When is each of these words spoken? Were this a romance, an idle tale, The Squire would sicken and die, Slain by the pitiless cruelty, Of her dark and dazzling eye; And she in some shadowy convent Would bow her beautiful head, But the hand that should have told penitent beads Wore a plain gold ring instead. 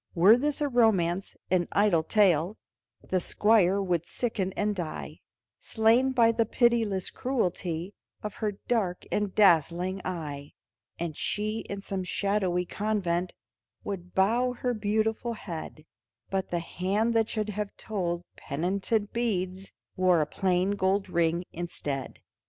Were 0.15 0.35
this 0.35 0.61
a 0.61 0.67
romance, 0.67 1.35
an 1.51 1.67
idle 1.73 2.01
tale, 2.01 2.57
The 3.07 3.19
Squire 3.19 3.79
would 3.79 4.03
sicken 4.03 4.51
and 4.53 4.75
die, 4.75 5.19
Slain 5.59 6.11
by 6.11 6.31
the 6.31 6.47
pitiless 6.47 7.11
cruelty, 7.11 7.93
Of 8.23 8.33
her 8.33 8.53
dark 8.67 9.05
and 9.11 9.35
dazzling 9.35 10.01
eye; 10.03 10.53
And 10.97 11.15
she 11.15 11.59
in 11.69 11.81
some 11.81 12.03
shadowy 12.03 12.65
convent 12.65 13.33
Would 13.83 14.15
bow 14.15 14.53
her 14.53 14.73
beautiful 14.73 15.33
head, 15.33 15.85
But 16.31 16.49
the 16.49 16.57
hand 16.61 17.13
that 17.13 17.29
should 17.29 17.49
have 17.49 17.77
told 17.77 18.23
penitent 18.35 19.13
beads 19.13 19.71
Wore 19.95 20.21
a 20.21 20.25
plain 20.25 20.71
gold 20.71 21.09
ring 21.09 21.45
instead. 21.53 22.21